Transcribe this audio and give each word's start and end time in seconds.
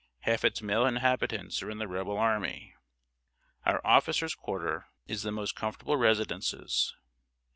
Half 0.21 0.43
its 0.43 0.63
male 0.63 0.87
inhabitants 0.87 1.61
are 1.61 1.69
in 1.69 1.77
the 1.77 1.87
Rebel 1.87 2.17
army. 2.17 2.73
Our 3.67 3.79
officers 3.85 4.33
quarter 4.33 4.87
in 5.05 5.19
the 5.21 5.31
most 5.31 5.55
comfortable 5.55 5.95
residences. 5.95 6.95